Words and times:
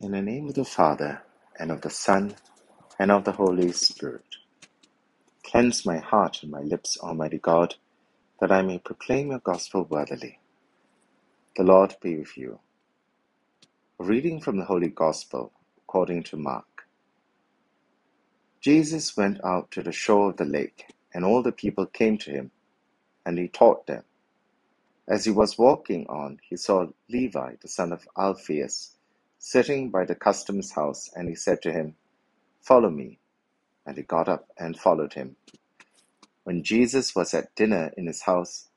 In 0.00 0.12
the 0.12 0.22
name 0.22 0.48
of 0.48 0.54
the 0.54 0.64
Father, 0.64 1.22
and 1.58 1.72
of 1.72 1.82
the 1.82 1.90
Son, 1.90 2.36
and 2.98 3.10
of 3.12 3.24
the 3.24 3.32
Holy 3.32 3.72
Spirit. 3.72 4.36
Cleanse 5.44 5.86
my 5.86 5.98
heart 5.98 6.42
and 6.42 6.52
my 6.52 6.60
lips, 6.62 6.98
Almighty 7.00 7.38
God, 7.38 7.76
that 8.40 8.52
I 8.52 8.62
may 8.62 8.78
proclaim 8.78 9.30
your 9.30 9.40
gospel 9.40 9.84
worthily. 9.84 10.38
The 11.56 11.64
Lord 11.64 11.96
be 12.02 12.16
with 12.18 12.36
you. 12.38 12.60
A 14.00 14.04
reading 14.04 14.40
from 14.40 14.58
the 14.58 14.66
Holy 14.66 14.88
Gospel 14.88 15.52
according 15.78 16.24
to 16.24 16.36
Mark. 16.36 16.86
Jesus 18.60 19.16
went 19.16 19.44
out 19.44 19.70
to 19.72 19.82
the 19.82 19.92
shore 19.92 20.30
of 20.30 20.38
the 20.38 20.46
lake, 20.46 20.86
and 21.14 21.24
all 21.24 21.42
the 21.42 21.52
people 21.52 21.86
came 21.86 22.18
to 22.18 22.30
him, 22.30 22.52
and 23.26 23.38
he 23.38 23.48
taught 23.48 23.86
them. 23.86 24.04
As 25.08 25.24
he 25.26 25.32
was 25.32 25.58
walking 25.58 26.06
on, 26.08 26.40
he 26.48 26.56
saw 26.56 26.86
Levi, 27.10 27.56
the 27.62 27.68
son 27.68 27.92
of 27.92 28.08
Alphaeus, 28.18 28.96
sitting 29.40 29.90
by 29.90 30.04
the 30.04 30.14
customs 30.14 30.72
house, 30.72 31.10
and 31.16 31.28
he 31.28 31.34
said 31.34 31.62
to 31.62 31.72
him, 31.72 31.96
Follow 32.62 32.90
me. 32.90 33.18
And 33.86 33.96
he 33.96 34.04
got 34.04 34.28
up 34.28 34.48
and 34.58 34.78
followed 34.78 35.14
him. 35.14 35.36
When 36.44 36.64
Jesus 36.64 37.14
was 37.16 37.34
at 37.34 37.54
dinner 37.56 37.92
in 37.96 38.06
his 38.06 38.22
house, 38.22 38.68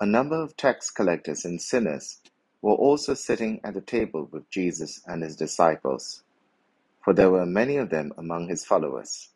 a 0.00 0.06
number 0.06 0.36
of 0.42 0.56
tax 0.56 0.90
collectors 0.90 1.44
and 1.44 1.62
sinners 1.62 2.20
were 2.62 2.74
also 2.74 3.14
sitting 3.14 3.60
at 3.64 3.74
the 3.74 3.82
table 3.82 4.28
with 4.32 4.50
Jesus 4.50 5.02
and 5.06 5.22
his 5.22 5.36
disciples, 5.36 6.22
for 7.04 7.14
there 7.14 7.30
were 7.30 7.46
many 7.46 7.76
of 7.76 7.90
them 7.90 8.12
among 8.18 8.48
his 8.48 8.64
followers. 8.64 9.30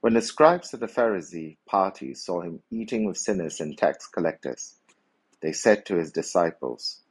When 0.00 0.14
the 0.14 0.22
scribes 0.22 0.74
of 0.74 0.80
the 0.80 0.86
Pharisee 0.88 1.58
party 1.66 2.14
saw 2.14 2.42
him 2.42 2.62
eating 2.70 3.04
with 3.06 3.18
sinners 3.18 3.60
and 3.60 3.78
tax 3.78 4.06
collectors, 4.08 4.76
they 5.42 5.52
said 5.52 5.86
to 5.86 5.96
his 5.96 6.12
disciples, 6.12 7.02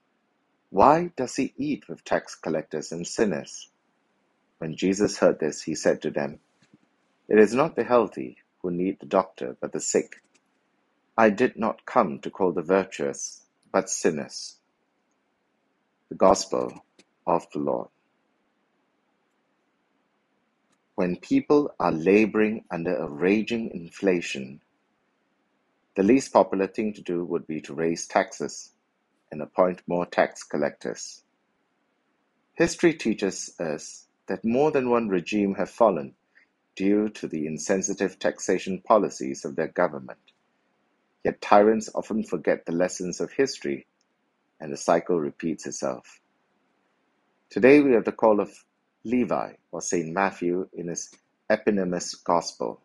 Why 0.75 1.11
does 1.15 1.37
he 1.37 1.53
eat 1.55 1.87
with 1.87 2.03
tax 2.03 2.35
collectors 2.35 2.91
and 2.91 3.07
sinners? 3.07 3.69
When 4.57 4.75
Jesus 4.75 5.19
heard 5.19 5.39
this, 5.39 5.61
he 5.61 5.73
said 5.73 6.01
to 6.01 6.11
them, 6.11 6.41
It 7.29 7.39
is 7.39 7.53
not 7.53 7.77
the 7.77 7.85
healthy 7.85 8.39
who 8.61 8.71
need 8.71 8.99
the 8.99 9.05
doctor, 9.05 9.55
but 9.61 9.71
the 9.71 9.79
sick. 9.79 10.17
I 11.17 11.29
did 11.29 11.55
not 11.55 11.85
come 11.85 12.19
to 12.19 12.29
call 12.29 12.51
the 12.51 12.61
virtuous, 12.61 13.43
but 13.71 13.89
sinners. 13.89 14.57
The 16.09 16.15
Gospel 16.15 16.83
of 17.25 17.47
the 17.53 17.59
Lord. 17.59 17.87
When 20.95 21.15
people 21.15 21.73
are 21.79 21.93
laboring 21.93 22.65
under 22.69 22.97
a 22.97 23.09
raging 23.09 23.71
inflation, 23.73 24.59
the 25.95 26.03
least 26.03 26.33
popular 26.33 26.67
thing 26.67 26.91
to 26.95 27.01
do 27.01 27.23
would 27.23 27.47
be 27.47 27.61
to 27.61 27.73
raise 27.73 28.07
taxes 28.07 28.73
and 29.31 29.41
appoint 29.41 29.81
more 29.87 30.05
tax 30.05 30.43
collectors. 30.43 31.23
History 32.53 32.93
teaches 32.93 33.53
us 33.59 34.07
that 34.27 34.45
more 34.45 34.71
than 34.71 34.89
one 34.89 35.09
regime 35.09 35.55
have 35.55 35.69
fallen 35.69 36.15
due 36.75 37.09
to 37.09 37.27
the 37.27 37.45
insensitive 37.47 38.19
taxation 38.19 38.81
policies 38.81 39.45
of 39.45 39.55
their 39.55 39.67
government. 39.67 40.19
Yet 41.23 41.41
tyrants 41.41 41.89
often 41.95 42.23
forget 42.23 42.65
the 42.65 42.71
lessons 42.71 43.19
of 43.19 43.31
history 43.31 43.87
and 44.59 44.71
the 44.71 44.77
cycle 44.77 45.19
repeats 45.19 45.65
itself. 45.65 46.19
Today 47.49 47.81
we 47.81 47.93
have 47.93 48.05
the 48.05 48.11
call 48.11 48.39
of 48.39 48.65
Levi 49.03 49.53
or 49.71 49.81
St. 49.81 50.11
Matthew 50.13 50.67
in 50.73 50.87
his 50.87 51.11
eponymous 51.49 52.15
gospel. 52.15 52.81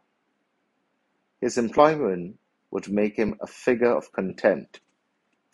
His 1.40 1.58
employment 1.58 2.38
would 2.70 2.88
make 2.88 3.16
him 3.16 3.36
a 3.40 3.46
figure 3.46 3.92
of 3.92 4.12
contempt 4.12 4.80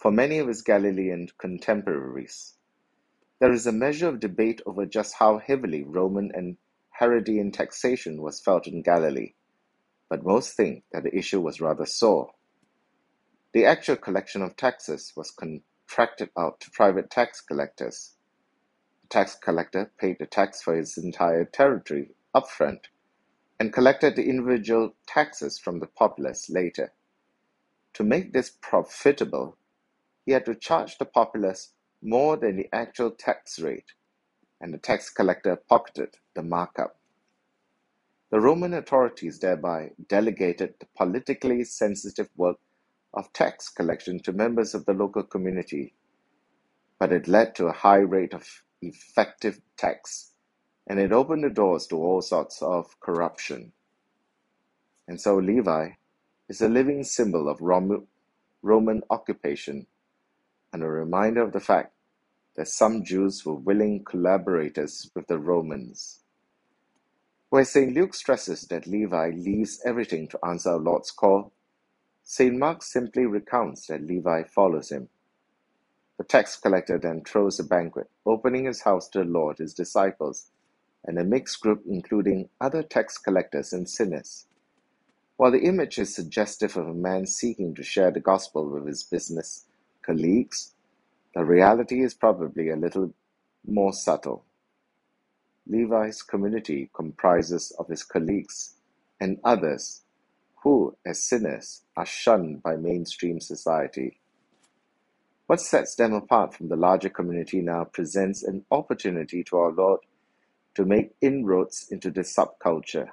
for 0.07 0.13
many 0.13 0.39
of 0.39 0.47
his 0.47 0.63
Galilean 0.63 1.29
contemporaries. 1.37 2.55
There 3.41 3.51
is 3.51 3.67
a 3.67 3.73
measure 3.73 4.07
of 4.07 4.21
debate 4.21 4.61
over 4.65 4.87
just 4.87 5.17
how 5.19 5.39
heavily 5.39 5.83
Roman 5.83 6.31
and 6.33 6.59
Herodian 6.97 7.51
taxation 7.51 8.23
was 8.23 8.39
felt 8.39 8.69
in 8.69 8.83
Galilee, 8.83 9.33
but 10.09 10.25
most 10.25 10.57
think 10.57 10.85
that 10.93 11.03
the 11.03 11.13
issue 11.13 11.41
was 11.41 11.61
rather 11.61 11.87
sore. 11.87 12.31
The 13.53 13.65
actual 13.65 13.97
collection 13.97 14.43
of 14.43 14.55
taxes 14.55 15.13
was 15.17 15.33
contracted 15.33 16.31
out 16.39 16.61
to 16.61 16.71
private 16.71 17.11
tax 17.11 17.41
collectors. 17.41 18.13
The 19.03 19.09
tax 19.09 19.35
collector 19.35 19.91
paid 19.99 20.21
the 20.21 20.27
tax 20.27 20.63
for 20.63 20.77
his 20.77 20.97
entire 20.97 21.45
territory 21.45 22.11
upfront 22.33 22.83
and 23.59 23.73
collected 23.73 24.15
the 24.15 24.29
individual 24.29 24.95
taxes 25.09 25.59
from 25.59 25.81
the 25.81 25.89
populace 25.89 26.49
later. 26.49 26.93
To 27.95 28.05
make 28.05 28.33
this 28.33 28.53
profitable, 28.61 29.59
he 30.27 30.33
had 30.33 30.45
to 30.45 30.55
charge 30.55 30.99
the 30.99 31.05
populace 31.07 31.73
more 32.03 32.37
than 32.37 32.57
the 32.57 32.69
actual 32.73 33.11
tax 33.13 33.59
rate, 33.61 33.93
and 34.61 34.75
the 34.75 34.79
tax 34.79 35.09
collector 35.09 35.57
pocketed 35.57 36.17
the 36.35 36.43
markup. 36.43 36.99
The 38.31 38.41
Roman 38.41 38.75
authorities 38.75 39.39
thereby 39.39 39.93
delegated 40.09 40.75
the 40.81 40.87
politically 40.97 41.63
sensitive 41.65 42.29
work 42.37 42.59
of 43.15 43.33
tax 43.33 43.69
collection 43.69 44.19
to 44.25 44.33
members 44.33 44.75
of 44.75 44.85
the 44.85 44.93
local 44.93 45.23
community, 45.23 45.95
but 46.99 47.13
it 47.13 47.29
led 47.29 47.55
to 47.55 47.67
a 47.69 47.73
high 47.73 47.99
rate 47.99 48.35
of 48.35 48.65
effective 48.83 49.61
tax, 49.77 50.33
and 50.89 50.99
it 50.99 51.13
opened 51.13 51.45
the 51.45 51.51
doors 51.51 51.87
to 51.87 51.97
all 51.97 52.21
sorts 52.21 52.61
of 52.63 52.99
corruption. 53.01 53.73
And 55.09 55.21
so 55.21 55.37
Levi 55.37 55.91
is 56.49 56.61
a 56.61 56.69
living 56.69 57.05
symbol 57.05 57.49
of 57.49 57.61
Roman 57.61 59.03
occupation 59.09 59.87
and 60.77 60.85
a 60.85 60.89
reminder 60.89 61.41
of 61.43 61.53
the 61.55 61.61
fact 61.61 61.95
that 62.55 62.69
some 62.69 63.03
Jews 63.03 63.47
were 63.47 63.55
willing 63.55 64.05
collaborators 64.05 65.11
with 65.15 65.27
the 65.27 65.39
Romans. 65.39 66.21
Where 67.49 67.65
St. 67.65 67.95
Luke 67.95 68.13
stresses 68.13 68.61
that 68.69 68.87
Levi 68.87 69.31
leaves 69.31 69.81
everything 69.87 70.29
to 70.29 70.45
answer 70.45 70.73
our 70.73 70.79
Lord's 70.79 71.11
call, 71.11 71.55
St. 72.25 72.55
Mark 72.59 72.83
simply 72.83 73.25
recounts 73.25 73.87
that 73.87 74.03
Levi 74.03 74.43
follows 74.43 74.91
him. 74.93 75.09
The 76.19 76.25
tax 76.25 76.59
collector 76.59 76.99
then 76.99 77.25
throws 77.25 77.59
a 77.59 77.65
banquet, 77.65 78.11
opening 78.27 78.67
his 78.67 78.83
house 78.83 79.09
to 79.11 79.21
the 79.21 79.25
Lord, 79.25 79.57
his 79.57 79.73
disciples, 79.73 80.51
and 81.07 81.19
a 81.19 81.25
mixed 81.25 81.63
group 81.63 81.85
including 81.89 82.51
other 82.61 82.83
tax 82.83 83.17
collectors 83.17 83.73
and 83.73 83.89
sinners. 83.89 84.47
While 85.39 85.53
the 85.53 85.65
image 85.65 85.99
is 85.99 86.15
suggestive 86.15 86.77
of 86.77 86.87
a 86.87 86.95
man 86.95 87.27
seeking 87.27 87.75
to 87.77 87.83
share 87.83 88.11
the 88.11 88.21
gospel 88.21 88.69
with 88.69 88.87
his 88.87 89.05
business 89.05 89.65
colleagues, 90.07 90.75
the 91.35 91.45
reality 91.45 92.03
is 92.03 92.15
probably 92.15 92.71
a 92.71 92.77
little 92.77 93.15
more 93.67 93.93
subtle. 93.95 94.45
Levi's 95.69 96.23
community 96.23 96.91
comprises 96.95 97.73
of 97.79 97.89
his 97.89 98.05
colleagues 98.05 98.75
and 99.21 99.39
others 99.45 100.03
who, 100.63 100.97
as 101.07 101.23
sinners, 101.23 101.83
are 101.97 102.07
shunned 102.07 102.63
by 102.63 102.77
mainstream 102.77 103.41
society. 103.41 104.19
What 105.47 105.61
sets 105.61 105.95
them 105.97 106.15
apart 106.15 106.55
from 106.55 106.69
the 106.69 106.77
larger 106.77 107.11
community 107.11 107.61
now 107.63 107.85
presents 107.85 108.43
an 108.45 108.65
opportunity 108.71 109.45
to 109.45 109.59
our 109.59 109.73
Lord 109.73 110.01
to 110.77 110.85
make 110.87 111.15
inroads 111.23 111.89
into 111.91 112.11
this 112.11 112.35
subculture. 112.37 113.09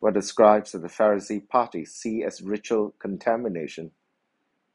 What 0.00 0.14
the 0.14 0.22
scribes 0.22 0.74
of 0.74 0.82
the 0.82 0.88
Pharisee 0.88 1.48
party 1.48 1.84
see 1.84 2.24
as 2.24 2.42
ritual 2.42 2.94
contamination, 3.00 3.92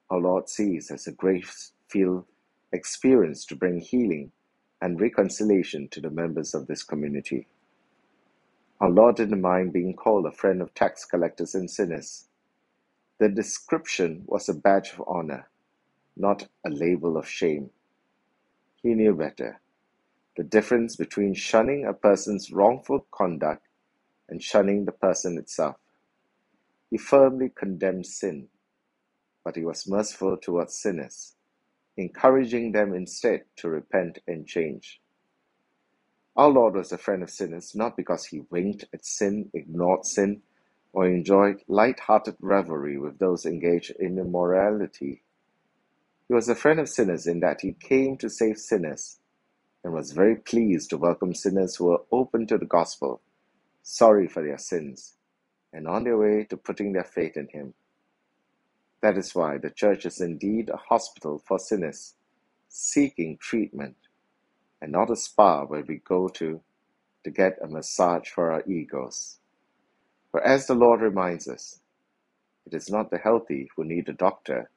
our 0.10 0.20
Lord 0.20 0.50
sees 0.50 0.92
as 0.92 1.08
a 1.08 1.14
grace 1.14 1.74
filled 1.90 2.26
experience 2.74 3.46
to 3.48 3.56
bring 3.56 3.80
healing 3.80 4.32
and 4.82 5.02
reconciliation 5.02 5.90
to 5.90 6.02
the 6.02 6.10
members 6.12 6.54
of 6.56 6.68
this 6.68 6.84
community. 6.84 7.48
Our 8.82 8.90
Lord 8.92 9.18
didn't 9.18 9.42
mind 9.42 9.74
being 9.74 9.96
called 9.96 10.26
a 10.28 10.32
friend 10.32 10.62
of 10.62 10.74
tax 10.76 11.06
collectors 11.06 11.56
and 11.56 11.70
sinners. 11.72 12.28
The 13.20 13.30
description 13.30 14.24
was 14.28 14.50
a 14.50 14.54
badge 14.56 14.94
of 14.94 15.04
honor, 15.08 15.50
not 16.18 16.48
a 16.66 16.70
label 16.72 17.18
of 17.18 17.28
shame. 17.30 17.72
He 18.84 18.94
knew 18.96 19.16
better 19.16 19.62
the 20.38 20.44
difference 20.44 20.96
between 20.96 21.34
shunning 21.36 21.86
a 21.86 21.94
person's 21.94 22.52
wrongful 22.52 23.08
conduct 23.12 23.68
and 24.30 24.44
shunning 24.44 24.86
the 24.86 24.92
person 24.94 25.38
itself. 25.38 25.78
He 26.92 26.98
firmly 26.98 27.52
condemned 27.56 28.08
sin, 28.08 28.50
but 29.46 29.58
he 29.58 29.66
was 29.66 29.88
merciful 29.88 30.38
towards 30.38 30.78
sinners, 30.80 31.36
encouraging 31.98 32.74
them 32.74 32.96
instead 32.96 33.44
to 33.58 33.70
repent 33.70 34.20
and 34.28 34.48
change. 34.48 35.02
Our 36.36 36.50
Lord 36.50 36.76
was 36.76 36.92
a 36.92 37.00
friend 37.00 37.24
of 37.24 37.32
sinners 37.32 37.76
not 37.76 37.98
because 37.98 38.26
he 38.28 38.42
winked 38.52 38.86
at 38.94 39.06
sin, 39.06 39.52
ignored 39.54 40.06
sin, 40.06 40.44
or 40.94 41.08
enjoyed 41.08 41.62
light 41.70 42.02
hearted 42.02 42.38
revelry 42.42 43.00
with 43.00 43.20
those 43.20 43.46
engaged 43.46 43.92
in 44.00 44.20
immorality. 44.20 45.24
He 46.28 46.36
was 46.36 46.50
a 46.50 46.56
friend 46.56 46.80
of 46.82 46.90
sinners 46.90 47.28
in 47.28 47.42
that 47.42 47.62
he 47.62 47.74
came 47.74 48.18
to 48.20 48.30
save 48.30 48.60
sinners 48.60 49.20
and 49.84 49.94
was 49.94 50.14
very 50.14 50.38
pleased 50.38 50.92
to 50.92 50.98
welcome 50.98 51.36
sinners 51.36 51.78
who 51.78 51.86
were 51.88 52.04
open 52.12 52.48
to 52.48 52.58
the 52.58 52.66
gospel 52.68 53.22
sorry 53.84 54.28
for 54.28 54.44
their 54.44 54.58
sins, 54.60 55.16
and 55.74 55.88
on 55.88 56.06
their 56.06 56.18
way 56.18 56.46
to 56.50 56.58
putting 56.58 56.94
their 56.94 57.04
faith 57.06 57.38
in 57.38 57.48
Him. 57.50 57.76
That 59.02 59.18
is 59.18 59.36
why 59.36 59.58
the 59.60 59.70
church 59.72 60.06
is 60.06 60.22
indeed 60.22 60.70
a 60.70 60.78
hospital 60.78 61.42
for 61.48 61.60
sinners 61.60 62.16
seeking 62.70 63.38
treatment 63.40 63.96
and 64.82 64.92
not 64.92 65.12
a 65.12 65.16
spa 65.16 65.66
where 65.66 65.84
we 65.88 65.98
go 65.98 66.28
to 66.30 66.62
to 67.24 67.32
get 67.32 67.60
a 67.64 67.68
massage 67.68 68.30
for 68.30 68.52
our 68.52 68.64
egos. 68.68 69.40
For 70.32 70.42
as 70.42 70.68
the 70.68 70.76
Lord 70.76 71.02
reminds 71.02 71.48
us, 71.48 71.82
it 72.66 72.74
is 72.76 72.90
not 72.90 73.12
the 73.12 73.18
healthy 73.20 73.70
who 73.76 73.86
need 73.86 74.10
a 74.10 74.14
doctor, 74.14 74.70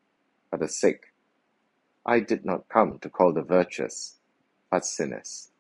but 0.51 0.61
the 0.61 0.69
sick. 0.69 1.15
I 2.07 2.21
did 2.21 2.45
not 2.45 2.69
come 2.69 2.99
to 3.01 3.11
call 3.11 3.33
the 3.35 3.43
virtuous, 3.43 4.17
but 4.71 4.87
sinners. 4.87 5.51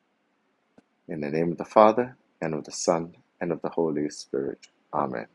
In 1.08 1.22
the 1.22 1.30
name 1.30 1.52
of 1.52 1.58
the 1.58 1.66
Father, 1.66 2.16
and 2.42 2.54
of 2.54 2.64
the 2.64 2.72
Son, 2.72 3.16
and 3.40 3.52
of 3.52 3.62
the 3.62 3.70
Holy 3.70 4.10
Spirit. 4.10 4.68
Amen. 4.94 5.28